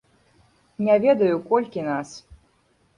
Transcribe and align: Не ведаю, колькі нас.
Не 0.89 0.95
ведаю, 1.05 1.37
колькі 1.53 1.87
нас. 1.93 2.19